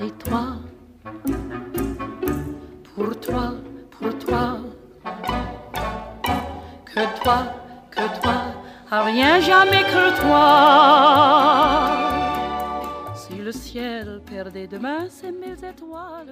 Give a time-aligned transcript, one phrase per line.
[0.00, 0.42] C'est toi.
[2.94, 3.52] Pour toi,
[3.90, 4.58] pour toi.
[6.86, 7.38] Que toi,
[7.90, 8.38] que toi.
[8.90, 11.99] A rien jamais que toi.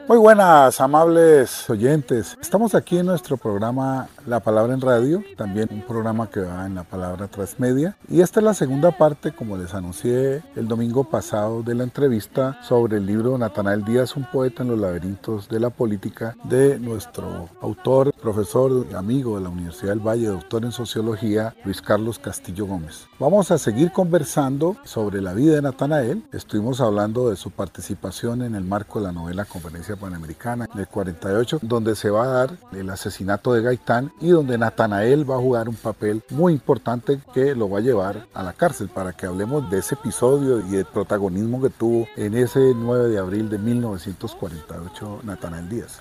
[0.08, 2.36] Muy buenas, amables oyentes.
[2.41, 6.75] Estamos aquí en nuestro programa La Palabra en Radio, también un programa que va en
[6.75, 7.97] la palabra transmedia.
[8.09, 12.59] Y esta es la segunda parte, como les anuncié el domingo pasado, de la entrevista
[12.62, 17.48] sobre el libro Natanael Díaz, un poeta en los laberintos de la política, de nuestro
[17.61, 22.66] autor, profesor y amigo de la Universidad del Valle, doctor en sociología, Luis Carlos Castillo
[22.66, 23.06] Gómez.
[23.20, 26.25] Vamos a seguir conversando sobre la vida de Natanael.
[26.33, 31.60] Estuvimos hablando de su participación en el marco de la novela Conferencia Panamericana del 48,
[31.62, 35.69] donde se va a dar el asesinato de Gaitán y donde Natanael va a jugar
[35.69, 39.70] un papel muy importante que lo va a llevar a la cárcel para que hablemos
[39.70, 45.20] de ese episodio y del protagonismo que tuvo en ese 9 de abril de 1948
[45.24, 46.00] Natanael Díaz.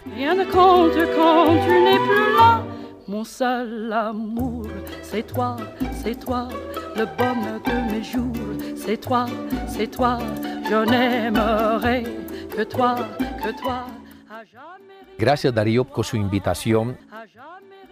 [3.09, 4.67] Mon seul amour,
[5.01, 5.55] c'est toi,
[6.03, 6.49] c'est toi,
[6.93, 8.35] le bonheur de mes jours,
[8.75, 9.27] c'est toi,
[9.65, 10.17] c'est toi,
[10.69, 12.03] je n'aimerai
[12.55, 12.95] que toi,
[13.43, 13.85] que toi.
[15.17, 16.97] Gracias Darío por su invitación.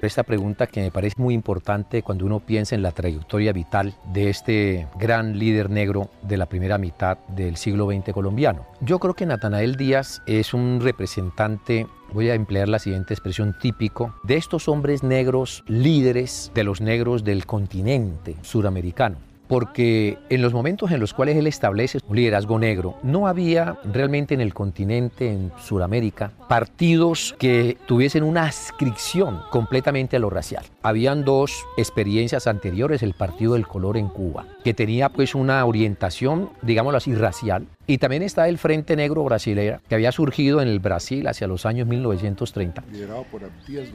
[0.01, 4.29] Esta pregunta que me parece muy importante cuando uno piensa en la trayectoria vital de
[4.29, 8.67] este gran líder negro de la primera mitad del siglo XX colombiano.
[8.81, 14.13] Yo creo que Natanael Díaz es un representante voy a emplear la siguiente expresión típico,
[14.23, 19.17] de estos hombres negros líderes de los negros del continente suramericano
[19.47, 24.33] porque en los momentos en los cuales él establece un liderazgo negro, no había realmente
[24.33, 30.65] en el continente, en Sudamérica, partidos que tuviesen una ascripción completamente a lo racial.
[30.81, 36.49] Habían dos experiencias anteriores, el Partido del Color en Cuba, que tenía pues una orientación,
[36.61, 40.79] digámoslo así, racial, y también está el Frente Negro Brasilera, que había surgido en el
[40.79, 42.83] Brasil hacia los años 1930.
[42.91, 43.89] Liderado por Abdías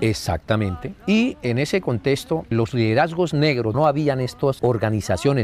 [0.00, 0.94] Exactamente.
[1.06, 4.95] Y en ese contexto, los liderazgos negros, no habían estas organizaciones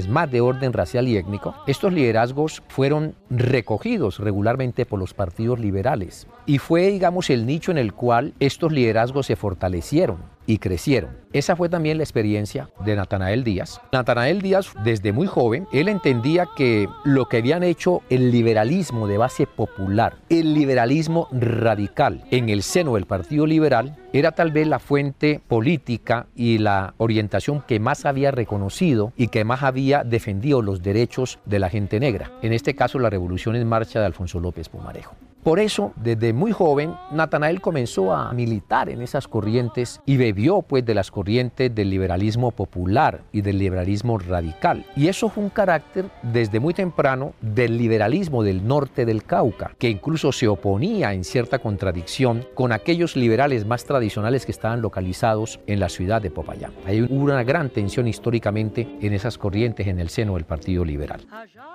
[0.09, 1.55] más de orden racial y étnico.
[1.67, 6.27] Estos liderazgos fueron recogidos regularmente por los partidos liberales.
[6.47, 11.11] Y fue, digamos, el nicho en el cual estos liderazgos se fortalecieron y crecieron.
[11.33, 13.81] Esa fue también la experiencia de Natanael Díaz.
[13.93, 19.19] Natanael Díaz, desde muy joven, él entendía que lo que habían hecho el liberalismo de
[19.19, 24.79] base popular, el liberalismo radical en el seno del Partido Liberal, era tal vez la
[24.79, 30.83] fuente política y la orientación que más había reconocido y que más había defendido los
[30.83, 32.31] derechos de la gente negra.
[32.43, 35.15] En este caso, la Revolución en Marcha de Alfonso López Pumarejo.
[35.43, 40.87] Por eso, desde muy joven, Natanael comenzó a militar en esas corrientes y bebió pues
[40.87, 44.87] de las corrientes del liberalismo popular y del liberalismo radical.
[44.95, 49.91] Y eso fue un carácter desde muy temprano del liberalismo del norte del Cauca, que
[49.91, 55.81] incluso se oponía en cierta contradicción con aquellos liberales más tradicionales que estaban localizados en
[55.81, 56.73] la ciudad de Popayán.
[56.87, 61.27] Hay una gran tensión históricamente en esas corrientes en el seno del Partido Liberal.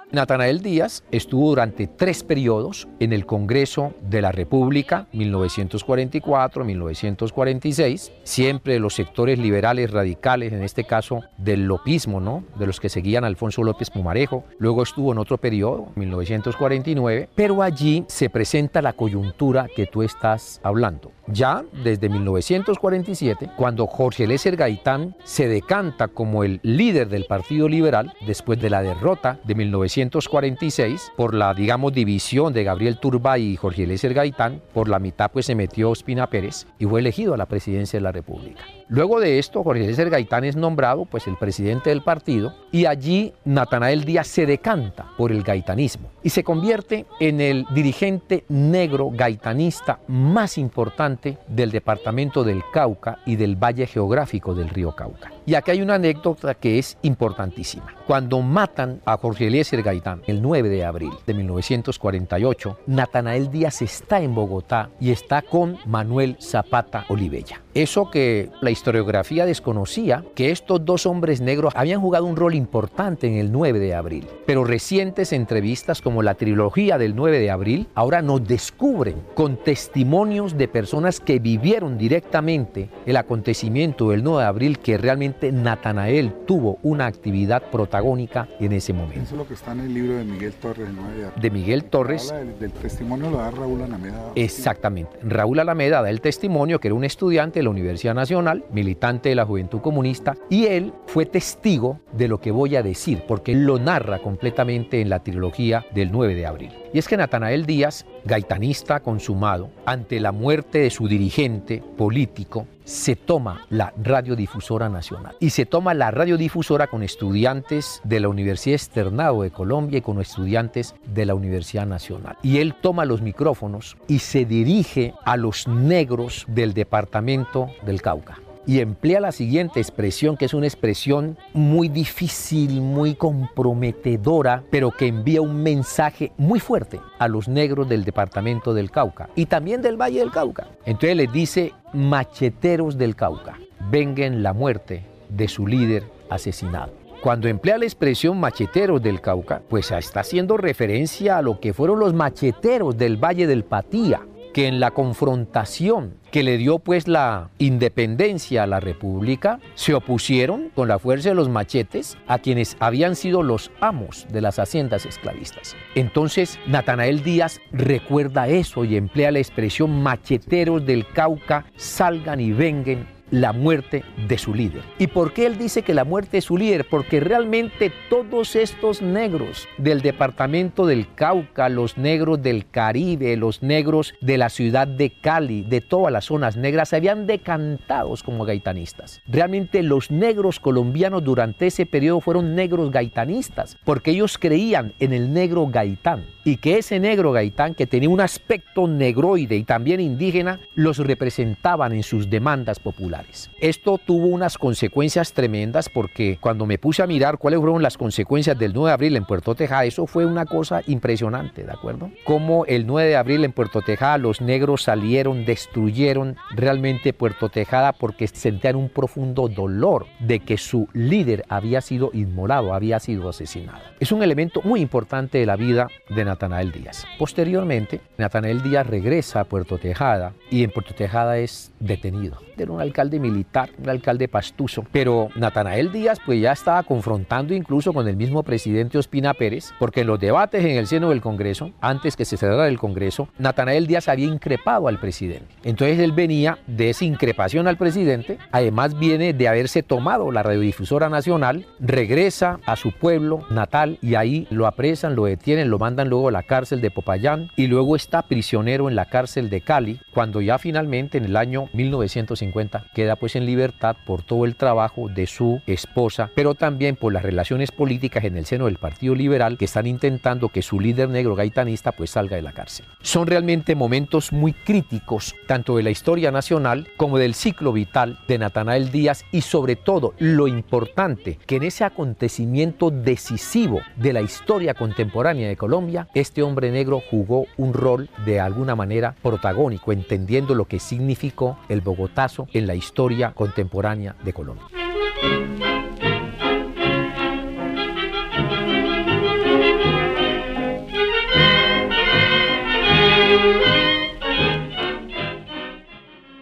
[0.09, 8.79] Natanael Díaz estuvo durante tres periodos en el Congreso de la República, 1944-1946, siempre de
[8.79, 12.43] los sectores liberales radicales, en este caso del lopismo, ¿no?
[12.59, 14.43] de los que seguían Alfonso López Pumarejo.
[14.59, 20.61] Luego estuvo en otro periodo, 1949, pero allí se presenta la coyuntura que tú estás
[20.61, 21.11] hablando.
[21.29, 28.13] Ya desde 1947, cuando Jorge Lécer Gaitán se decanta como el líder del Partido Liberal,
[28.25, 33.85] después de la derrota de 1946 por la, digamos, división de Gabriel Turbay y Jorge
[33.85, 37.45] Lécer Gaitán, por la mitad pues se metió Ospina Pérez y fue elegido a la
[37.45, 38.63] presidencia de la República.
[38.87, 43.33] Luego de esto, Jorge Lécer Gaitán es nombrado pues el presidente del partido y allí
[43.43, 49.99] Natanael Díaz se decanta por el gaitanismo y se convierte en el dirigente negro gaitanista
[50.07, 51.16] más importante
[51.47, 55.36] del departamento del Cauca y del valle geográfico del río Cauca.
[55.47, 57.95] Y aquí hay una anécdota que es importantísima.
[58.05, 64.19] Cuando matan a Jorge Eliezer Gaitán el 9 de abril de 1948, Natanael Díaz está
[64.19, 67.61] en Bogotá y está con Manuel Zapata Olivella.
[67.73, 73.27] Eso que la historiografía desconocía, que estos dos hombres negros habían jugado un rol importante
[73.27, 74.27] en el 9 de abril.
[74.45, 80.57] Pero recientes entrevistas como la trilogía del 9 de abril ahora nos descubren con testimonios
[80.57, 86.79] de personas que vivieron directamente el acontecimiento del 9 de abril que realmente Natanael tuvo
[86.83, 89.21] una actividad protagónica en ese momento.
[89.21, 90.89] Eso es lo que está en el libro de Miguel Torres.
[90.89, 91.01] ¿no?
[91.39, 92.33] De Miguel Torres.
[92.33, 94.31] Del, del, testimonio lo da Raúl Alameda.
[94.35, 95.17] Exactamente.
[95.23, 99.35] Raúl Alameda da el testimonio que era un estudiante de la Universidad Nacional, militante de
[99.35, 103.79] la Juventud Comunista, y él fue testigo de lo que voy a decir, porque lo
[103.79, 106.71] narra completamente en la trilogía del 9 de abril.
[106.93, 113.17] Y es que Natanael Díaz, gaitanista consumado, ante la muerte de su dirigente político, se
[113.17, 115.35] toma la radiodifusora nacional.
[115.39, 120.21] Y se toma la radiodifusora con estudiantes de la Universidad Externado de Colombia y con
[120.21, 122.37] estudiantes de la Universidad Nacional.
[122.43, 128.39] Y él toma los micrófonos y se dirige a los negros del departamento del Cauca
[128.67, 135.07] y emplea la siguiente expresión, que es una expresión muy difícil, muy comprometedora, pero que
[135.07, 139.99] envía un mensaje muy fuerte a los negros del departamento del Cauca y también del
[139.99, 140.67] Valle del Cauca.
[140.85, 143.57] Entonces les dice, macheteros del Cauca,
[143.89, 146.91] vengan la muerte de su líder asesinado.
[147.21, 151.99] Cuando emplea la expresión macheteros del Cauca, pues está haciendo referencia a lo que fueron
[151.99, 154.21] los macheteros del Valle del Patía,
[154.57, 160.71] que en la confrontación que le dio pues la independencia a la República, se opusieron
[160.73, 165.05] con la fuerza de los machetes a quienes habían sido los amos de las haciendas
[165.05, 165.75] esclavistas.
[165.93, 173.16] Entonces Natanael Díaz recuerda eso y emplea la expresión macheteros del Cauca, salgan y vengan
[173.31, 174.83] la muerte de su líder.
[174.97, 176.87] ¿Y por qué él dice que la muerte de su líder?
[176.89, 184.13] Porque realmente todos estos negros del departamento del Cauca, los negros del Caribe, los negros
[184.21, 189.21] de la ciudad de Cali, de todas las zonas negras, se habían decantados como gaitanistas.
[189.27, 195.33] Realmente los negros colombianos durante ese periodo fueron negros gaitanistas, porque ellos creían en el
[195.33, 200.61] negro gaitán y que ese negro gaitán, que tenía un aspecto negroide y también indígena,
[200.75, 203.16] los representaban en sus demandas populares.
[203.59, 208.57] Esto tuvo unas consecuencias tremendas porque cuando me puse a mirar cuáles fueron las consecuencias
[208.57, 212.11] del 9 de abril en Puerto Tejada, eso fue una cosa impresionante, ¿de acuerdo?
[212.23, 217.93] Como el 9 de abril en Puerto Tejada los negros salieron, destruyeron realmente Puerto Tejada
[217.93, 223.81] porque sentían un profundo dolor de que su líder había sido inmolado, había sido asesinado.
[223.99, 227.05] Es un elemento muy importante de la vida de Natanael Díaz.
[227.17, 232.37] Posteriormente, Natanael Díaz regresa a Puerto Tejada y en Puerto Tejada es detenido.
[232.57, 234.85] Era un alcalde militar, un alcalde pastuso.
[234.91, 240.01] Pero Natanael Díaz pues ya estaba confrontando incluso con el mismo presidente Ospina Pérez, porque
[240.01, 243.87] en los debates en el seno del Congreso, antes que se cerrara el Congreso, Natanael
[243.87, 245.47] Díaz había increpado al presidente.
[245.63, 251.09] Entonces él venía de esa increpación al presidente, además viene de haberse tomado la radiodifusora
[251.09, 256.29] nacional, regresa a su pueblo natal y ahí lo apresan, lo detienen, lo mandan luego
[256.29, 260.41] a la cárcel de Popayán y luego está prisionero en la cárcel de Cali, cuando
[260.41, 265.27] ya finalmente en el año 1950 queda pues en libertad por todo el trabajo de
[265.27, 269.65] su esposa, pero también por las relaciones políticas en el seno del Partido Liberal que
[269.65, 272.87] están intentando que su líder negro gaitanista pues salga de la cárcel.
[273.03, 278.39] Son realmente momentos muy críticos tanto de la historia nacional como del ciclo vital de
[278.39, 284.73] Natanael Díaz y sobre todo lo importante que en ese acontecimiento decisivo de la historia
[284.73, 290.65] contemporánea de Colombia, este hombre negro jugó un rol de alguna manera protagónico, entendiendo lo
[290.65, 292.86] que significó el Bogotazo en la historia
[293.33, 294.86] contemporánea de Colombia.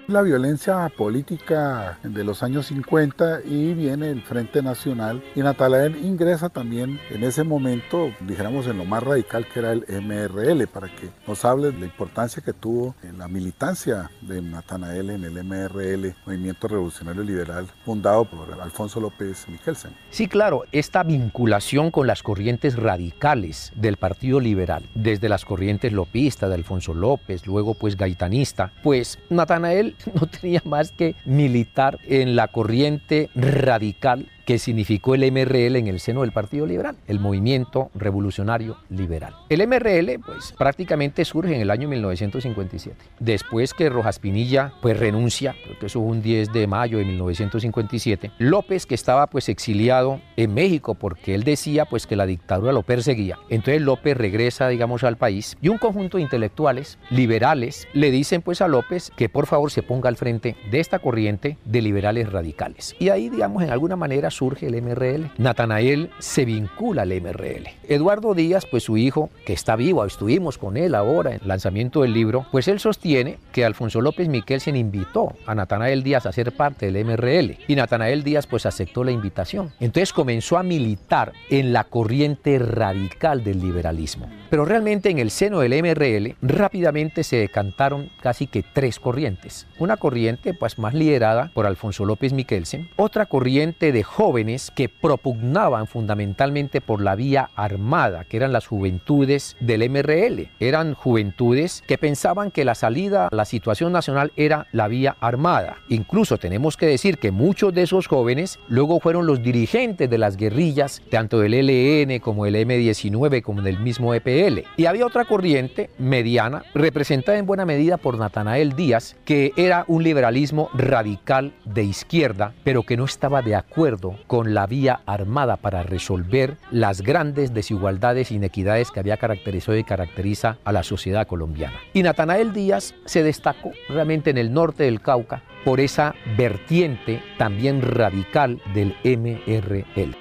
[0.08, 6.50] La violencia política de los años 50 y viene el Frente Nacional y Natanael ingresa
[6.50, 11.10] también en ese momento, dijéramos en lo más radical que era el MRL, para que
[11.26, 16.68] nos hable de la importancia que tuvo la militancia de Natanael en el MRL, Movimiento
[16.68, 19.96] Revolucionario Liberal, fundado por Alfonso López Michelsen.
[20.12, 26.50] Sí, claro, esta vinculación con las corrientes radicales del Partido Liberal, desde las corrientes lopistas
[26.50, 32.48] de Alfonso López, luego pues gaitanista, pues Natanael no tenía más que militar en la
[32.48, 38.78] corriente radical que significó el MRL en el seno del Partido Liberal, el Movimiento Revolucionario
[38.90, 39.36] Liberal.
[39.50, 42.96] El MRL pues prácticamente surge en el año 1957.
[43.20, 47.06] Después que Rojas Pinilla pues renuncia, creo que eso fue un 10 de mayo de
[47.06, 52.72] 1957, López que estaba pues exiliado en México porque él decía pues que la dictadura
[52.72, 53.40] lo perseguía.
[53.50, 58.62] Entonces López regresa digamos al país y un conjunto de intelectuales liberales le dicen pues
[58.62, 62.96] a López que por favor se ponga al frente de esta corriente de liberales radicales.
[63.00, 65.32] Y ahí digamos en alguna manera surge el MRL.
[65.38, 67.68] Natanael se vincula al MRL.
[67.88, 72.02] Eduardo Díaz pues su hijo que está vivo, estuvimos con él ahora en el lanzamiento
[72.02, 76.52] del libro, pues él sostiene que Alfonso López Miquelsen invitó a Natanael Díaz a ser
[76.52, 79.72] parte del MRL y Natanael Díaz pues aceptó la invitación.
[79.80, 84.30] Entonces comenzó a militar en la corriente radical del liberalismo.
[84.50, 89.68] Pero realmente en el seno del MRL rápidamente se decantaron casi que tres corrientes.
[89.80, 94.25] Una corriente pues más liderada por Alfonso López Miquelsen, otra corriente de jóvenes
[94.74, 100.50] que propugnaban fundamentalmente por la vía armada, que eran las juventudes del MRL.
[100.60, 105.78] Eran juventudes que pensaban que la salida a la situación nacional era la vía armada.
[105.90, 110.38] Incluso tenemos que decir que muchos de esos jóvenes luego fueron los dirigentes de las
[110.38, 114.64] guerrillas, tanto del LN como el M19 como del mismo EPL.
[114.76, 120.04] Y había otra corriente mediana, representada en buena medida por Natanael Díaz, que era un
[120.04, 125.84] liberalismo radical de izquierda, pero que no estaba de acuerdo con la vía armada para
[125.84, 131.78] resolver las grandes desigualdades e inequidades que había caracterizado y caracteriza a la sociedad colombiana.
[131.94, 137.82] Y Natanael Díaz se destacó realmente en el norte del Cauca por esa vertiente también
[137.82, 140.16] radical del MRL.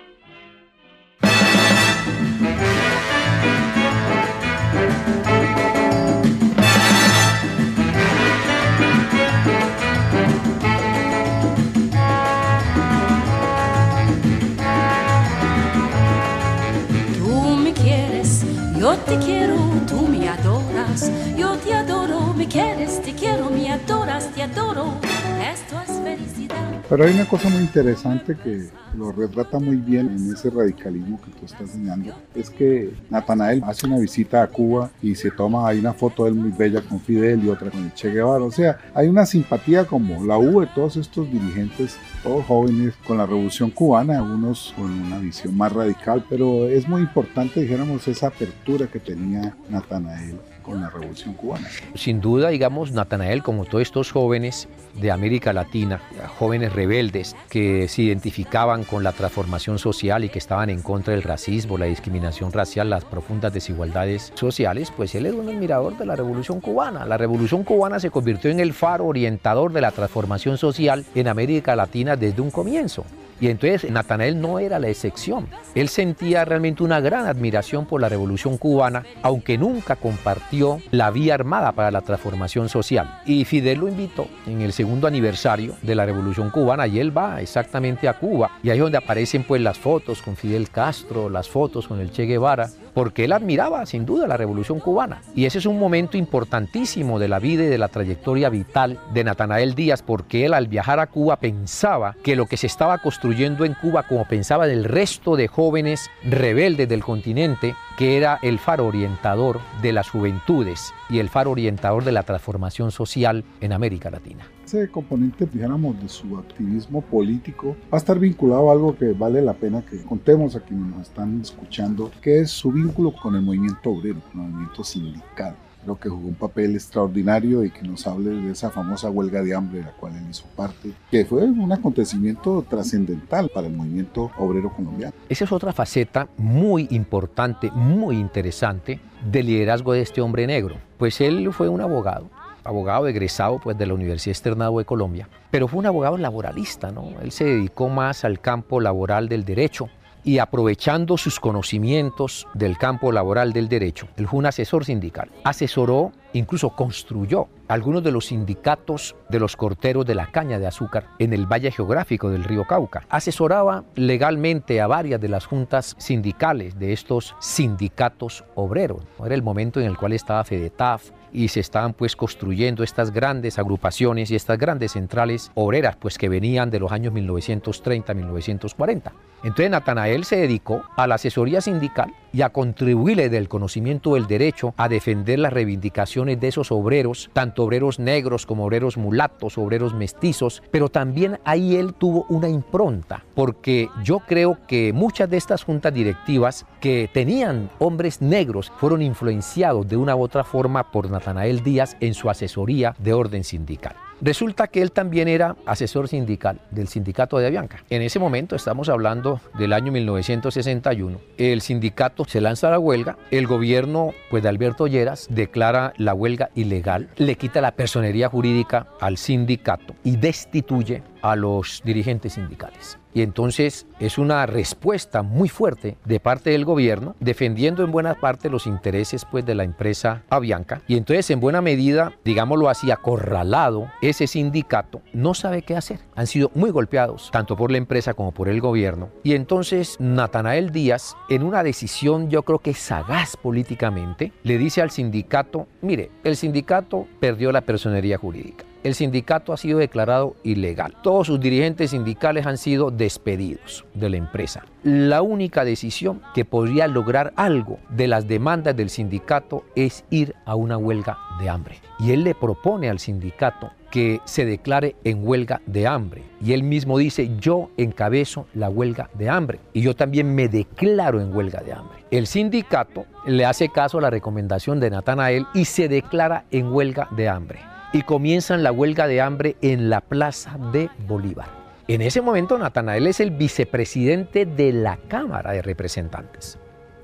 [26.95, 31.33] Pero hay una cosa muy interesante que lo retrata muy bien en ese radicalismo que
[31.33, 32.15] tú estás enseñando.
[32.37, 36.31] Es que Natanael hace una visita a Cuba y se toma ahí una foto de
[36.31, 38.45] él muy bella con Fidel y otra con el Che Guevara.
[38.45, 43.19] O sea, hay una simpatía como la hubo de todos estos dirigentes, todos jóvenes, con
[43.19, 48.29] la revolución cubana, algunos con una visión más radical, pero es muy importante, dijéramos, esa
[48.29, 51.69] apertura que tenía Natanael con la revolución cubana.
[51.95, 56.01] Sin duda, digamos, Natanael, como todos estos jóvenes de América Latina,
[56.39, 61.23] jóvenes rebeldes que se identificaban con la transformación social y que estaban en contra del
[61.23, 66.17] racismo, la discriminación racial, las profundas desigualdades sociales, pues él era un admirador de la
[66.17, 67.05] revolución cubana.
[67.05, 71.77] La revolución cubana se convirtió en el faro orientador de la transformación social en América
[71.77, 73.05] Latina desde un comienzo.
[73.45, 75.49] Y entonces Natanael no era la excepción.
[75.75, 81.35] Él sentía realmente una gran admiración por la revolución cubana, aunque nunca compartió la vía
[81.35, 83.21] armada para la transformación social.
[83.27, 87.43] Y Fidel lo invitó en el segundo aniversario de la revolución cubana y él va
[87.43, 88.53] exactamente a Cuba.
[88.63, 92.11] Y ahí es donde aparecen pues las fotos con Fidel Castro, las fotos con el
[92.13, 95.21] Che Guevara, porque él admiraba sin duda la revolución cubana.
[95.35, 99.25] Y ese es un momento importantísimo de la vida y de la trayectoria vital de
[99.25, 103.65] Natanael Díaz, porque él al viajar a Cuba pensaba que lo que se estaba construyendo
[103.65, 108.87] en Cuba, como pensaba del resto de jóvenes rebeldes del continente, que era el faro
[108.87, 114.54] orientador de las juventudes y el faro orientador de la transformación social en América Latina
[114.75, 119.41] ese componente, dijéramos, de su activismo político va a estar vinculado a algo que vale
[119.43, 123.43] la pena que contemos a quienes nos están escuchando, que es su vínculo con el
[123.43, 125.55] movimiento obrero, con el movimiento sindical.
[125.85, 129.55] Creo que jugó un papel extraordinario y que nos hable de esa famosa huelga de
[129.55, 134.31] hambre de la cual él hizo parte, que fue un acontecimiento trascendental para el movimiento
[134.39, 135.13] obrero colombiano.
[135.29, 138.99] Esa es otra faceta muy importante, muy interesante
[139.31, 140.77] del liderazgo de este hombre negro.
[140.97, 142.31] Pues él fue un abogado,
[142.65, 147.11] abogado egresado pues, de la Universidad Externado de Colombia, pero fue un abogado laboralista, ¿no?
[147.23, 149.89] Él se dedicó más al campo laboral del derecho
[150.25, 155.31] y aprovechando sus conocimientos del campo laboral del derecho, él fue un asesor sindical.
[155.45, 161.07] Asesoró, incluso construyó algunos de los sindicatos de los corteros de la caña de azúcar
[161.19, 163.05] en el valle geográfico del río Cauca.
[163.11, 169.03] Asesoraba legalmente a varias de las juntas sindicales de estos sindicatos obreros.
[169.25, 173.59] Era el momento en el cual estaba FEDETAF, y se estaban pues construyendo estas grandes
[173.59, 179.13] agrupaciones y estas grandes centrales obreras pues que venían de los años 1930-1940.
[179.45, 184.73] Entonces Natanael se dedicó a la asesoría sindical y a contribuirle del conocimiento del derecho
[184.79, 190.63] a defender las reivindicaciones de esos obreros, tanto obreros negros como obreros mulatos, obreros mestizos,
[190.71, 195.93] pero también ahí él tuvo una impronta, porque yo creo que muchas de estas juntas
[195.93, 201.97] directivas que tenían hombres negros fueron influenciados de una u otra forma por Natanael Díaz
[202.01, 203.95] en su asesoría de orden sindical.
[204.21, 207.85] Resulta que él también era asesor sindical del sindicato de Avianca.
[207.91, 213.17] En ese momento, estamos hablando del año 1961, el sindicato se lanza a la huelga,
[213.31, 218.87] el gobierno pues, de Alberto Lleras declara la huelga ilegal, le quita la personería jurídica
[219.01, 222.99] al sindicato y destituye a los dirigentes sindicales.
[223.15, 228.51] Y entonces es una respuesta muy fuerte de parte del gobierno, defendiendo en buena parte
[228.51, 230.83] los intereses pues, de la empresa Avianca.
[230.87, 236.01] Y entonces en buena medida, digámoslo así, acorralado ese sindicato, no sabe qué hacer.
[236.15, 239.09] Han sido muy golpeados, tanto por la empresa como por el gobierno.
[239.23, 244.91] Y entonces Natanael Díaz, en una decisión yo creo que sagaz políticamente, le dice al
[244.91, 250.95] sindicato, mire, el sindicato perdió la personería jurídica el sindicato ha sido declarado ilegal.
[251.03, 254.67] Todos sus dirigentes sindicales han sido despedidos de la empresa.
[254.83, 260.55] La única decisión que podría lograr algo de las demandas del sindicato es ir a
[260.55, 261.81] una huelga de hambre.
[261.99, 266.23] Y él le propone al sindicato que se declare en huelga de hambre.
[266.43, 269.61] Y él mismo dice, yo encabezo la huelga de hambre.
[269.73, 272.05] Y yo también me declaro en huelga de hambre.
[272.11, 277.09] El sindicato le hace caso a la recomendación de Natanael y se declara en huelga
[277.13, 281.47] de hambre y comienzan la huelga de hambre en la Plaza de Bolívar.
[281.87, 286.59] En ese momento Natanael es el vicepresidente de la Cámara de Representantes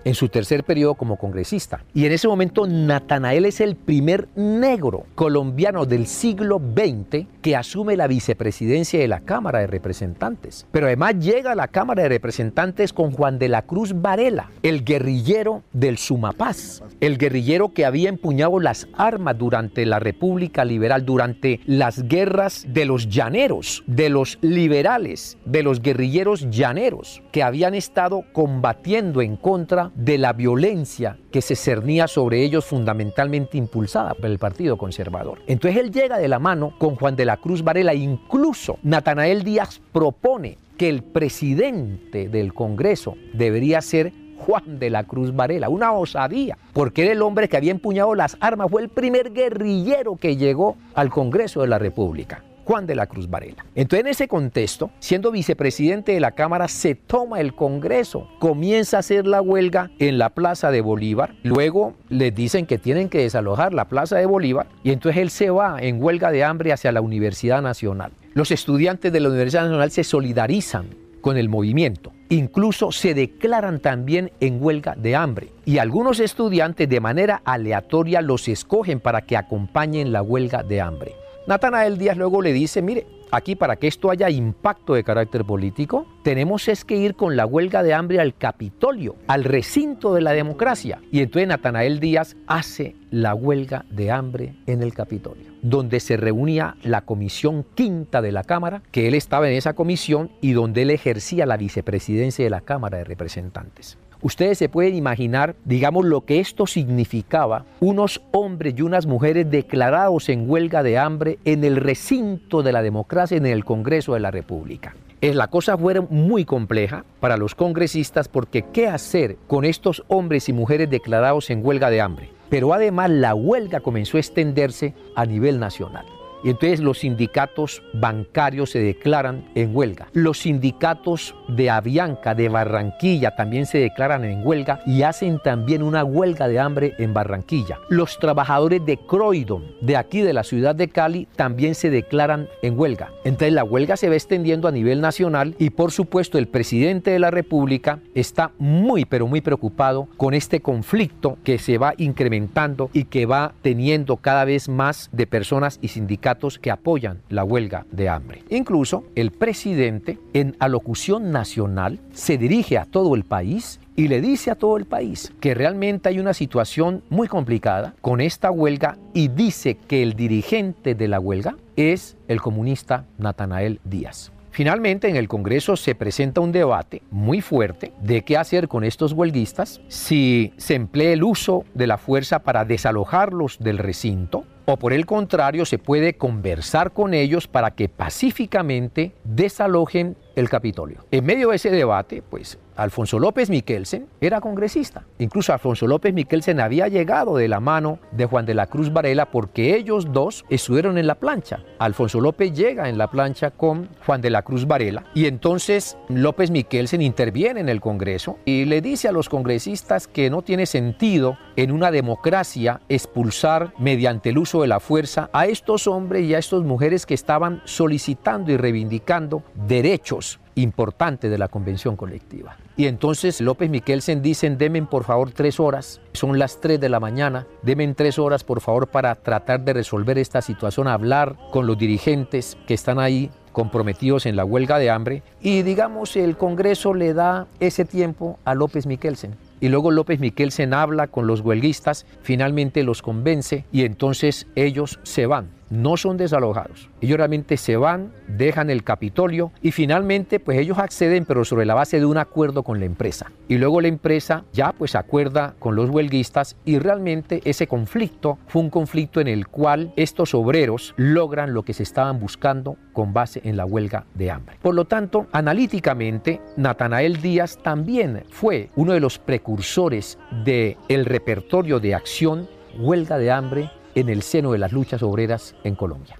[0.04, 1.85] en su tercer periodo como congresista.
[1.95, 7.97] Y en ese momento Natanael es el primer negro colombiano del siglo XX que asume
[7.97, 10.66] la vicepresidencia de la Cámara de Representantes.
[10.71, 14.84] Pero además llega a la Cámara de Representantes con Juan de la Cruz Varela, el
[14.84, 21.60] guerrillero del Sumapaz, el guerrillero que había empuñado las armas durante la República Liberal, durante
[21.67, 28.25] las guerras de los llaneros, de los liberales, de los guerrilleros llaneros, que habían estado
[28.32, 34.38] combatiendo en contra de la violencia que se cernía sobre ellos fundamentalmente impulsada por el
[34.38, 35.40] Partido Conservador.
[35.46, 39.80] Entonces él llega de la mano con Juan de la Cruz Varela, incluso Natanael Díaz
[39.92, 46.56] propone que el presidente del Congreso debería ser Juan de la Cruz Varela, una osadía,
[46.72, 50.76] porque era el hombre que había empuñado las armas, fue el primer guerrillero que llegó
[50.94, 52.42] al Congreso de la República.
[52.71, 53.67] Juan de la Cruz Varela.
[53.75, 59.00] Entonces, en ese contexto, siendo vicepresidente de la Cámara, se toma el Congreso, comienza a
[59.00, 63.75] hacer la huelga en la Plaza de Bolívar, luego les dicen que tienen que desalojar
[63.75, 67.00] la Plaza de Bolívar y entonces él se va en huelga de hambre hacia la
[67.00, 68.13] Universidad Nacional.
[68.35, 70.91] Los estudiantes de la Universidad Nacional se solidarizan
[71.23, 72.13] con el movimiento.
[72.28, 78.47] Incluso se declaran también en huelga de hambre y algunos estudiantes de manera aleatoria los
[78.47, 81.17] escogen para que acompañen la huelga de hambre.
[81.50, 86.06] Natanael Díaz luego le dice, mire, aquí para que esto haya impacto de carácter político,
[86.23, 90.30] tenemos es que ir con la huelga de hambre al Capitolio, al recinto de la
[90.30, 91.00] democracia.
[91.10, 96.76] Y entonces Natanael Díaz hace la huelga de hambre en el Capitolio, donde se reunía
[96.84, 100.91] la comisión quinta de la Cámara, que él estaba en esa comisión y donde él
[100.91, 103.99] ejercía la vicepresidencia de la Cámara de Representantes.
[104.23, 110.28] Ustedes se pueden imaginar, digamos, lo que esto significaba, unos hombres y unas mujeres declarados
[110.28, 114.30] en huelga de hambre en el recinto de la democracia, en el Congreso de la
[114.30, 114.95] República.
[115.23, 120.52] La cosa fue muy compleja para los congresistas porque qué hacer con estos hombres y
[120.52, 122.30] mujeres declarados en huelga de hambre.
[122.49, 126.06] Pero además la huelga comenzó a extenderse a nivel nacional.
[126.42, 130.08] Y entonces los sindicatos bancarios se declaran en huelga.
[130.12, 136.04] Los sindicatos de Avianca, de Barranquilla, también se declaran en huelga y hacen también una
[136.04, 137.78] huelga de hambre en Barranquilla.
[137.88, 142.78] Los trabajadores de Croydon, de aquí de la ciudad de Cali, también se declaran en
[142.78, 143.10] huelga.
[143.24, 147.18] Entonces la huelga se va extendiendo a nivel nacional y por supuesto el presidente de
[147.18, 153.04] la República está muy pero muy preocupado con este conflicto que se va incrementando y
[153.04, 155.88] que va teniendo cada vez más de personas y
[156.30, 158.43] sindicatos que apoyan la huelga de hambre.
[158.50, 164.50] Incluso el presidente en alocución nacional se dirige a todo el país y le dice
[164.50, 169.28] a todo el país que realmente hay una situación muy complicada con esta huelga y
[169.28, 174.32] dice que el dirigente de la huelga es el comunista Natanael Díaz.
[174.52, 179.12] Finalmente, en el Congreso se presenta un debate muy fuerte de qué hacer con estos
[179.12, 184.93] huelguistas, si se emplea el uso de la fuerza para desalojarlos del recinto o por
[184.93, 191.04] el contrario se puede conversar con ellos para que pacíficamente desalojen el Capitolio.
[191.11, 195.04] En medio de ese debate, pues Alfonso López Miquelsen era congresista.
[195.19, 199.30] Incluso Alfonso López Miquelsen había llegado de la mano de Juan de la Cruz Varela
[199.30, 201.62] porque ellos dos estuvieron en la plancha.
[201.78, 206.50] Alfonso López llega en la plancha con Juan de la Cruz Varela y entonces López
[206.50, 211.36] Miquelsen interviene en el Congreso y le dice a los congresistas que no tiene sentido
[211.56, 216.38] en una democracia expulsar mediante el uso de la fuerza a estos hombres y a
[216.38, 222.56] estas mujeres que estaban solicitando y reivindicando derechos importante de la convención colectiva.
[222.76, 227.00] Y entonces López Miquelsen dicen, demen por favor tres horas, son las tres de la
[227.00, 231.78] mañana, demen tres horas por favor para tratar de resolver esta situación, hablar con los
[231.78, 237.14] dirigentes que están ahí comprometidos en la huelga de hambre y digamos el Congreso le
[237.14, 239.34] da ese tiempo a López Miquelsen.
[239.60, 245.26] Y luego López Miquelsen habla con los huelguistas, finalmente los convence y entonces ellos se
[245.26, 246.91] van no son desalojados.
[247.00, 251.75] Ellos realmente se van, dejan el Capitolio y finalmente pues ellos acceden pero sobre la
[251.75, 253.30] base de un acuerdo con la empresa.
[253.49, 258.63] Y luego la empresa ya pues acuerda con los huelguistas y realmente ese conflicto fue
[258.63, 263.41] un conflicto en el cual estos obreros logran lo que se estaban buscando con base
[263.45, 264.56] en la huelga de hambre.
[264.61, 271.80] Por lo tanto, analíticamente, Natanael Díaz también fue uno de los precursores del el repertorio
[271.80, 276.16] de acción huelga de hambre en el seno de las luchas obreras en Colombia.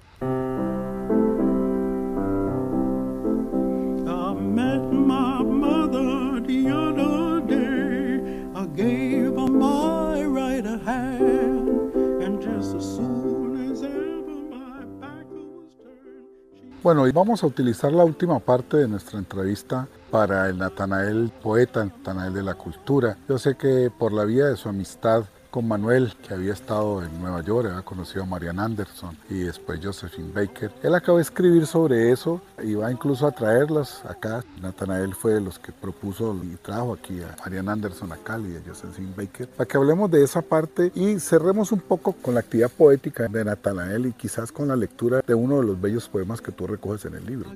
[16.83, 21.85] Bueno, y vamos a utilizar la última parte de nuestra entrevista para el Natanael poeta,
[21.85, 23.17] Natanael de la cultura.
[23.29, 27.21] Yo sé que por la vía de su amistad con Manuel, que había estado en
[27.21, 30.71] Nueva York, había conocido a Marian Anderson y después Josephine Baker.
[30.81, 34.43] Él acaba de escribir sobre eso y va incluso a traerlas acá.
[34.61, 38.57] Nathanael fue de los que propuso y trajo aquí a Marian Anderson a Cali y
[38.57, 42.39] a Josephine Baker para que hablemos de esa parte y cerremos un poco con la
[42.39, 46.41] actividad poética de Nathanael y quizás con la lectura de uno de los bellos poemas
[46.41, 47.49] que tú recoges en el libro.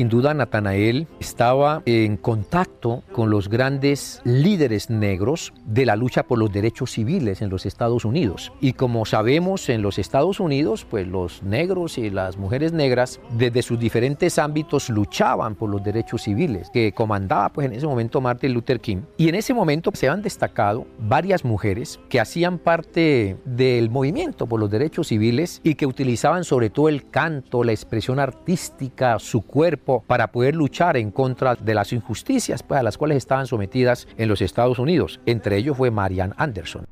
[0.00, 6.38] Sin duda, Natanael estaba en contacto con los grandes líderes negros de la lucha por
[6.38, 8.50] los derechos civiles en los Estados Unidos.
[8.62, 13.60] Y como sabemos, en los Estados Unidos, pues los negros y las mujeres negras, desde
[13.60, 18.54] sus diferentes ámbitos, luchaban por los derechos civiles, que comandaba pues en ese momento Martin
[18.54, 19.02] Luther King.
[19.18, 24.60] Y en ese momento se han destacado varias mujeres que hacían parte del movimiento por
[24.60, 29.89] los derechos civiles y que utilizaban sobre todo el canto, la expresión artística, su cuerpo,
[29.98, 34.28] para poder luchar en contra de las injusticias pues, a las cuales estaban sometidas en
[34.28, 35.20] los Estados Unidos.
[35.26, 36.86] Entre ellos fue Marian Anderson.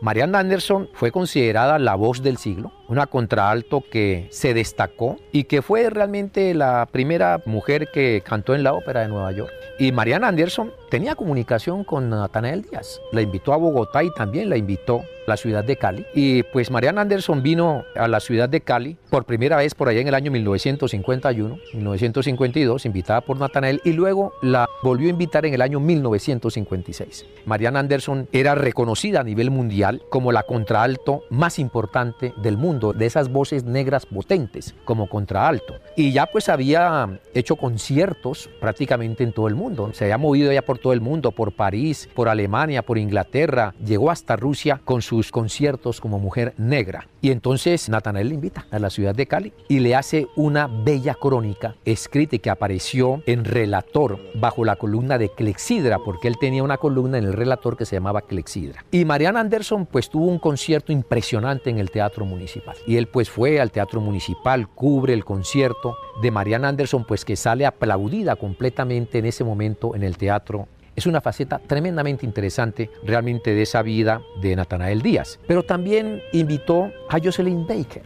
[0.00, 5.62] Marianne Anderson fue considerada la voz del siglo, una contraalto que se destacó y que
[5.62, 9.52] fue realmente la primera mujer que cantó en la ópera de Nueva York.
[9.78, 14.56] Y Marianne Anderson tenía comunicación con Nathanael Díaz, la invitó a Bogotá y también la
[14.56, 16.04] invitó la ciudad de Cali.
[16.12, 20.00] Y pues Mariana Anderson vino a la ciudad de Cali por primera vez por allá
[20.00, 25.54] en el año 1951, 1952, invitada por Natanael, y luego la volvió a invitar en
[25.54, 27.26] el año 1956.
[27.46, 33.06] Mariana Anderson era reconocida a nivel mundial como la contraalto más importante del mundo, de
[33.06, 35.74] esas voces negras potentes como contraalto.
[35.96, 39.90] Y ya pues había hecho conciertos prácticamente en todo el mundo.
[39.92, 44.10] Se había movido ya por todo el mundo, por París, por Alemania, por Inglaterra, llegó
[44.10, 47.06] hasta Rusia con su conciertos como mujer negra.
[47.20, 51.14] Y entonces Natanael le invita a la ciudad de Cali y le hace una bella
[51.14, 56.62] crónica escrita y que apareció en Relator bajo la columna de Clexidra, porque él tenía
[56.62, 58.84] una columna en el Relator que se llamaba Clexidra.
[58.90, 62.76] Y Mariana Anderson pues tuvo un concierto impresionante en el Teatro Municipal.
[62.86, 67.36] Y él pues fue al Teatro Municipal, cubre el concierto de Mariana Anderson pues que
[67.36, 70.68] sale aplaudida completamente en ese momento en el Teatro
[71.00, 75.40] Es una faceta tremendamente interesante realmente de esa vida de Natanael Díaz.
[75.46, 78.02] Pero también invitó a Jocelyn Baker,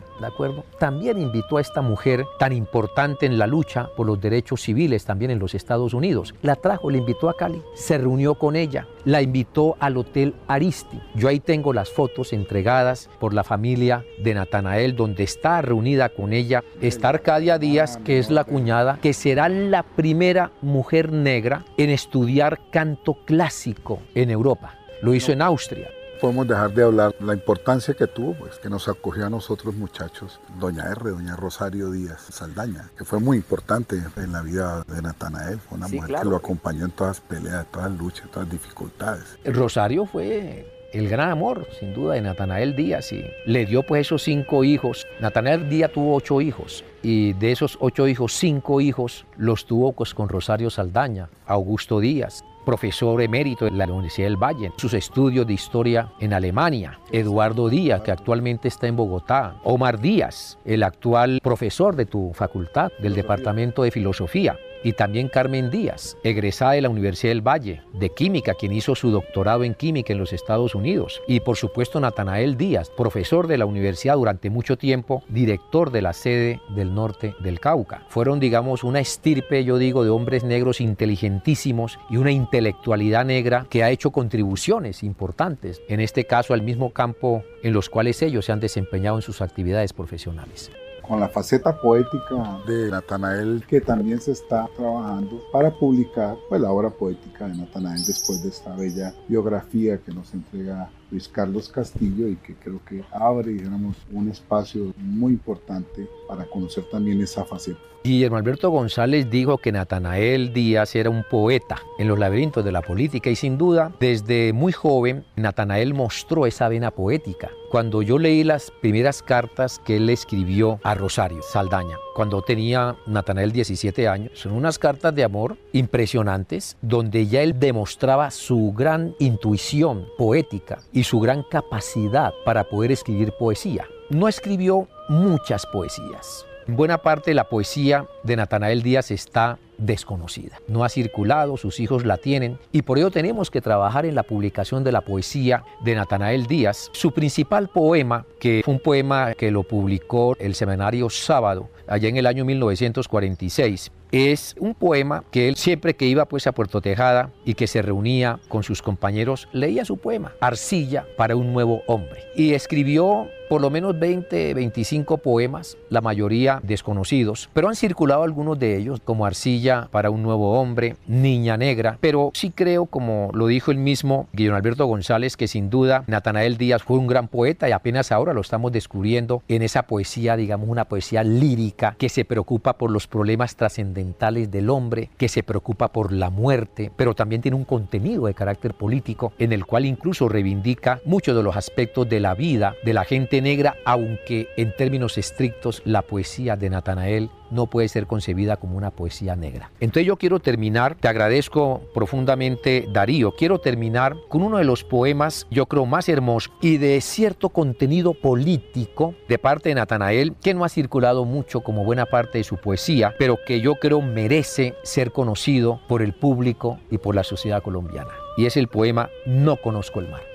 [0.78, 5.30] También invitó a esta mujer tan importante en la lucha por los derechos civiles también
[5.30, 6.34] en los Estados Unidos.
[6.42, 11.00] La trajo, la invitó a Cali, se reunió con ella, la invitó al Hotel Aristi.
[11.14, 16.32] Yo ahí tengo las fotos entregadas por la familia de Natanael, donde está reunida con
[16.32, 16.62] ella.
[16.80, 22.60] Está Arcadia Díaz, que es la cuñada, que será la primera mujer negra en estudiar
[22.70, 24.74] canto clásico en Europa.
[25.02, 25.93] Lo hizo en Austria
[26.24, 30.40] podemos dejar de hablar la importancia que tuvo, pues que nos acogió a nosotros muchachos,
[30.58, 35.58] doña R, doña Rosario Díaz Saldaña, que fue muy importante en la vida de Natanael,
[35.58, 38.52] fue una mujer que lo acompañó en todas las peleas, todas las luchas, todas las
[38.52, 39.38] dificultades.
[39.44, 44.22] Rosario fue el gran amor, sin duda, de Natanael Díaz y le dio pues esos
[44.22, 45.06] cinco hijos.
[45.20, 50.14] Natanael Díaz tuvo ocho hijos y de esos ocho hijos, cinco hijos los tuvo pues
[50.14, 55.52] con Rosario Saldaña, Augusto Díaz, profesor emérito en la Universidad del Valle, sus estudios de
[55.52, 61.96] historia en Alemania, Eduardo Díaz, que actualmente está en Bogotá, Omar Díaz, el actual profesor
[61.96, 67.32] de tu facultad del Departamento de Filosofía, y también Carmen Díaz, egresada de la Universidad
[67.32, 71.40] del Valle, de Química, quien hizo su doctorado en Química en los Estados Unidos, y
[71.40, 76.60] por supuesto Natanael Díaz, profesor de la universidad durante mucho tiempo, director de la sede
[76.76, 78.04] del norte del Cauca.
[78.08, 83.82] Fueron, digamos, una estirpe, yo digo, de hombres negros inteligentísimos y una intelectualidad negra que
[83.82, 88.52] ha hecho contribuciones importantes, en este caso al mismo campo en los cuales ellos se
[88.52, 90.70] han desempeñado en sus actividades profesionales
[91.06, 96.70] con la faceta poética de Natanael que también se está trabajando para publicar pues, la
[96.70, 102.28] obra poética de Natanael después de esta bella biografía que nos entrega Luis Carlos Castillo
[102.28, 107.78] y que creo que abre digamos, un espacio muy importante para conocer también esa faceta.
[108.04, 112.82] Guillermo Alberto González dijo que Natanael Díaz era un poeta en los laberintos de la
[112.82, 117.50] política y sin duda desde muy joven Natanael mostró esa vena poética.
[117.70, 123.52] Cuando yo leí las primeras cartas que él escribió a Rosario Saldaña, cuando tenía Natanael
[123.52, 130.06] 17 años, son unas cartas de amor impresionantes donde ya él demostraba su gran intuición
[130.16, 133.86] poética y su gran capacidad para poder escribir poesía.
[134.10, 136.46] No escribió muchas poesías.
[136.66, 140.60] En buena parte la poesía de Natanael Díaz está desconocida.
[140.66, 144.22] No ha circulado, sus hijos la tienen y por ello tenemos que trabajar en la
[144.22, 146.90] publicación de la poesía de Natanael Díaz.
[146.92, 152.16] Su principal poema, que fue un poema que lo publicó el semanario Sábado, allá en
[152.16, 157.32] el año 1946, es un poema que él siempre que iba pues a Puerto Tejada
[157.44, 162.22] y que se reunía con sus compañeros leía su poema Arcilla para un nuevo hombre.
[162.36, 168.58] Y escribió por lo menos 20, 25 poemas, la mayoría desconocidos, pero han circulado algunos
[168.58, 173.46] de ellos como Arcilla para un nuevo hombre, Niña Negra, pero sí creo, como lo
[173.46, 177.68] dijo el mismo Guillermo Alberto González, que sin duda Natanael Díaz fue un gran poeta
[177.68, 182.24] y apenas ahora lo estamos descubriendo en esa poesía, digamos, una poesía lírica que se
[182.24, 187.40] preocupa por los problemas trascendentales del hombre, que se preocupa por la muerte, pero también
[187.40, 192.08] tiene un contenido de carácter político en el cual incluso reivindica muchos de los aspectos
[192.08, 197.30] de la vida de la gente negra, aunque en términos estrictos la poesía de Natanael
[197.52, 199.70] no puede ser concebida como una poesía negra.
[199.78, 205.46] Entonces yo quiero terminar, te agradezco profundamente Darío, quiero terminar con uno de los poemas
[205.50, 210.64] yo creo más hermosos y de cierto contenido político de parte de Natanael que no
[210.64, 215.12] ha circulado mucho como buena parte de su poesía, pero que yo creo merece ser
[215.12, 218.10] conocido por el público y por la sociedad colombiana.
[218.36, 220.33] Y es el poema No conozco el mar.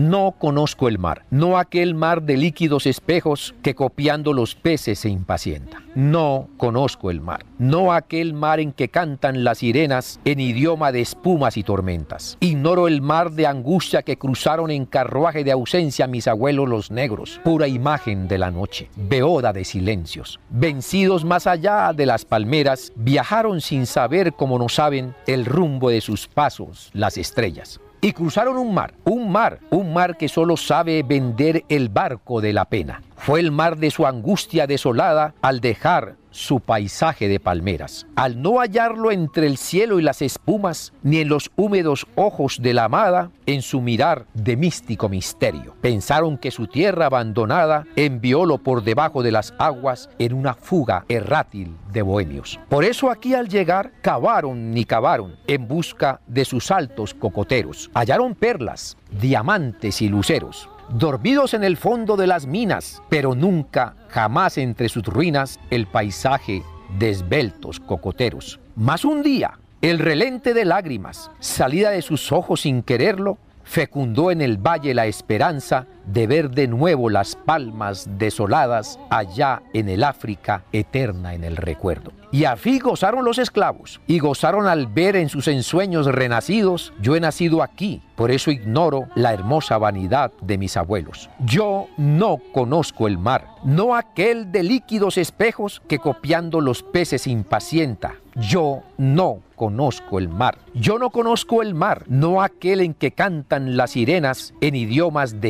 [0.00, 5.10] No conozco el mar, no aquel mar de líquidos espejos que copiando los peces se
[5.10, 5.82] impacienta.
[5.94, 11.02] No conozco el mar, no aquel mar en que cantan las sirenas en idioma de
[11.02, 12.38] espumas y tormentas.
[12.40, 17.38] Ignoro el mar de angustia que cruzaron en carruaje de ausencia mis abuelos los negros,
[17.44, 20.40] pura imagen de la noche, beoda de silencios.
[20.48, 26.00] Vencidos más allá de las palmeras, viajaron sin saber como no saben el rumbo de
[26.00, 31.02] sus pasos las estrellas y cruzaron un mar, un mar, un mar que solo sabe
[31.02, 33.02] vender el barco de la pena.
[33.20, 38.06] Fue el mar de su angustia desolada al dejar su paisaje de palmeras.
[38.16, 42.72] Al no hallarlo entre el cielo y las espumas, ni en los húmedos ojos de
[42.72, 45.74] la amada, en su mirar de místico misterio.
[45.82, 51.76] Pensaron que su tierra abandonada enviólo por debajo de las aguas en una fuga errátil
[51.92, 52.58] de bohemios.
[52.70, 57.90] Por eso aquí al llegar cavaron ni cavaron en busca de sus altos cocoteros.
[57.92, 64.58] Hallaron perlas, diamantes y luceros dormidos en el fondo de las minas, pero nunca, jamás
[64.58, 66.62] entre sus ruinas, el paisaje
[66.98, 68.58] de esbeltos cocoteros.
[68.76, 74.40] Mas un día, el relente de lágrimas, salida de sus ojos sin quererlo, fecundó en
[74.40, 80.64] el valle la esperanza de ver de nuevo las palmas desoladas allá en el África
[80.72, 82.12] eterna en el recuerdo.
[82.32, 87.20] Y así gozaron los esclavos, y gozaron al ver en sus ensueños renacidos, yo he
[87.20, 91.28] nacido aquí, por eso ignoro la hermosa vanidad de mis abuelos.
[91.44, 98.14] Yo no conozco el mar, no aquel de líquidos espejos que copiando los peces impacienta.
[98.36, 100.58] Yo no conozco el mar.
[100.72, 105.48] Yo no conozco el mar, no aquel en que cantan las sirenas en idiomas de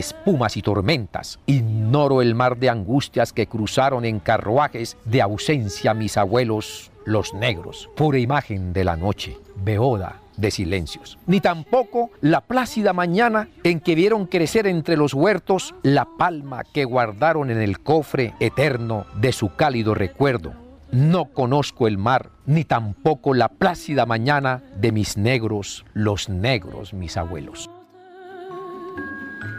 [0.57, 1.39] y tormentas.
[1.47, 7.89] Ignoro el mar de angustias que cruzaron en carruajes de ausencia mis abuelos, los negros,
[7.97, 13.95] pura imagen de la noche, beoda de silencios, ni tampoco la plácida mañana en que
[13.95, 19.55] vieron crecer entre los huertos la palma que guardaron en el cofre eterno de su
[19.55, 20.53] cálido recuerdo.
[20.93, 27.17] No conozco el mar, ni tampoco la plácida mañana de mis negros, los negros mis
[27.17, 27.71] abuelos.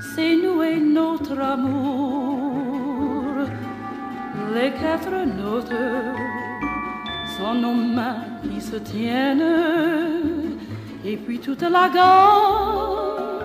[0.01, 2.55] C'est nous et notre amour.
[4.53, 5.71] Les quatre notes
[7.37, 9.43] sont nos mains qui se tiennent,
[11.05, 13.40] et puis toute la gamme.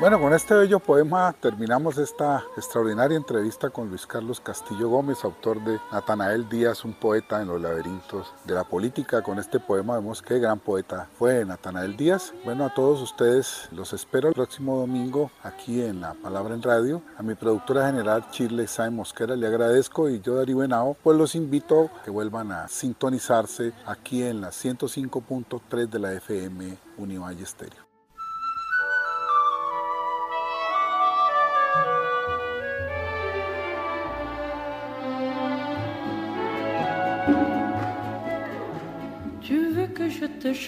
[0.00, 5.62] Bueno, con este bello poema terminamos esta extraordinaria entrevista con Luis Carlos Castillo Gómez, autor
[5.62, 9.20] de Natanael Díaz, un poeta en los laberintos de la política.
[9.20, 12.32] Con este poema vemos qué gran poeta fue Natanael Díaz.
[12.46, 17.02] Bueno, a todos ustedes los espero el próximo domingo aquí en La Palabra en Radio.
[17.18, 21.34] A mi productora general Chile Sae Mosquera le agradezco y yo Darío Benao, pues los
[21.34, 27.89] invito a que vuelvan a sintonizarse aquí en la 105.3 de la FM Univalle Estéreo.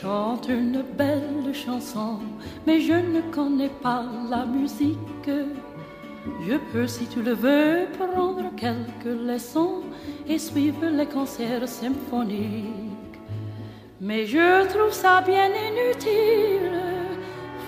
[0.02, 2.18] Chante une belle chanson,
[2.66, 5.30] mais je ne connais pas la musique.
[6.46, 9.82] Je peux, si tu le veux, prendre quelques leçons
[10.28, 13.18] et suivre les concerts symphoniques.
[14.00, 16.80] Mais je trouve ça bien inutile,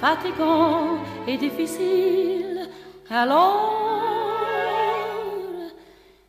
[0.00, 2.68] fatigant et difficile.
[3.10, 4.40] Alors,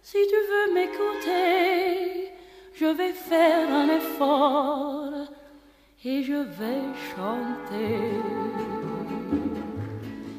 [0.04, 2.32] si tu veux m'écouter,
[2.74, 5.35] je vais faire un effort
[6.08, 7.98] et je vais chanter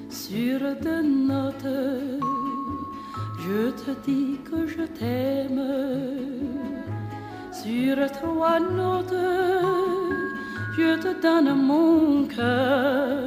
[0.09, 1.75] sur deux notes.
[3.41, 5.63] Je te dis que je t'aime
[7.53, 9.25] sur trois notes.
[10.77, 13.19] Je te donne mon cœur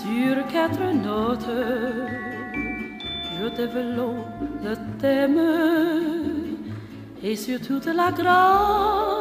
[0.00, 1.54] sur quatre notes.
[3.36, 5.40] Je développe le thème
[7.22, 9.13] et sur toute la grâce,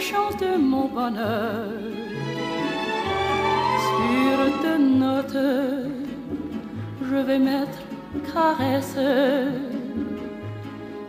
[0.00, 1.66] je chante de mon bonheur.
[3.86, 5.44] Sur deux notes,
[7.08, 7.78] je vais mettre
[8.32, 8.98] caresse.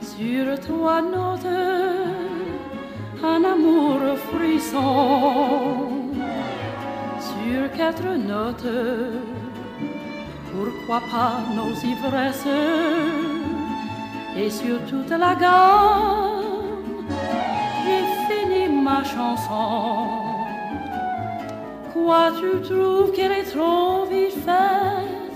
[0.02, 1.58] Sur trois notes,
[3.24, 4.00] un amour
[4.30, 4.82] frisson.
[7.30, 8.72] Sur quatre notes,
[10.52, 12.58] pourquoi pas nos ivresses?
[14.38, 16.31] Et sur toute la gamme,
[18.92, 19.68] ma chanson.
[21.94, 25.36] Quoi, tu trouves qu'elle est trop vite faite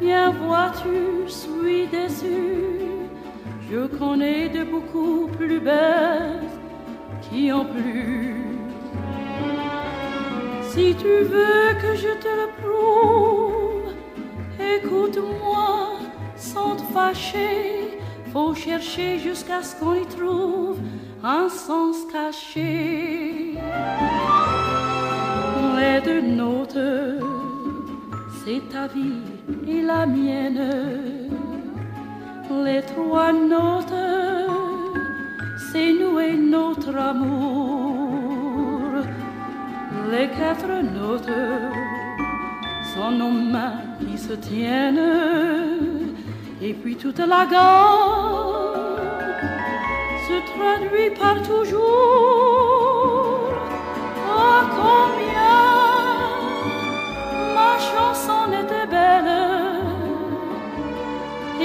[0.00, 0.98] Bien vois-tu,
[1.40, 2.40] suis déçu.
[3.70, 6.50] Je connais de beaucoup plus belles
[7.26, 8.36] qui ont plu.
[10.70, 13.90] Si tu veux que je te le prouve,
[14.74, 15.68] écoute-moi
[16.36, 17.98] sans te fâcher.
[18.32, 20.78] Faut chercher jusqu'à ce qu'on y trouve
[21.22, 23.54] un sens caché.
[25.76, 26.78] Les deux notes,
[28.44, 29.22] c'est ta vie
[29.66, 30.72] et la mienne.
[32.64, 33.94] Les trois notes,
[35.72, 37.42] c'est nous et notre amour.
[40.10, 41.30] Les quatre notes
[42.94, 45.02] sont nos mains qui se tiennent
[46.62, 48.47] et puis toute la gamme
[50.28, 51.84] se traduit par toujours.
[54.40, 55.64] Oh, combien
[57.56, 59.34] ma chanson était belle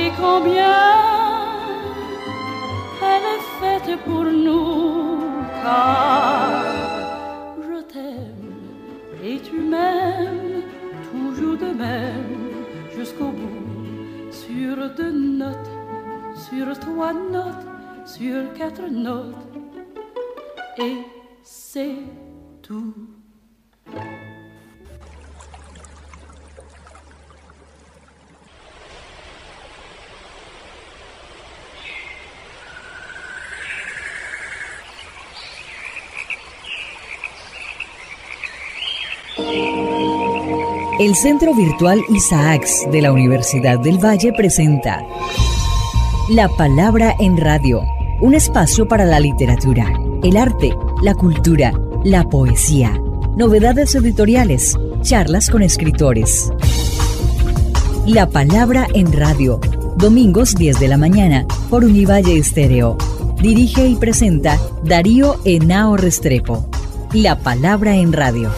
[0.01, 0.81] et combien
[3.11, 5.19] elle est faite pour nous,
[5.61, 6.02] car
[18.53, 19.35] quatre notes,
[20.77, 20.97] et
[21.43, 21.95] c'est.
[40.99, 45.05] El Centro Virtual Isaacs de la Universidad del Valle presenta
[46.29, 47.83] La Palabra en Radio,
[48.23, 49.85] un espacio para la literatura,
[50.23, 51.73] el arte, la cultura,
[52.05, 52.97] la poesía,
[53.35, 56.49] novedades editoriales, charlas con escritores.
[58.07, 59.59] La Palabra en Radio,
[59.97, 62.97] domingos 10 de la mañana por Univalle Estéreo.
[63.41, 66.65] Dirige y presenta Darío Henao Restrepo.
[67.11, 68.51] La Palabra en Radio.